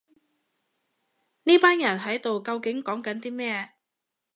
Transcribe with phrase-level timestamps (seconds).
[1.43, 3.73] 呢班人喺度究竟講緊啲咩